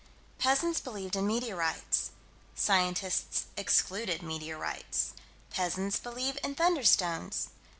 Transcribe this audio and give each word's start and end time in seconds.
Peasants 0.39 0.79
believed 0.79 1.15
in 1.15 1.27
meteorites. 1.27 2.09
Scientists 2.55 3.45
excluded 3.55 4.23
meteorites. 4.23 5.13
Peasants 5.51 5.99
believe 5.99 6.39
in 6.43 6.55
"thunderstones." 6.55 7.49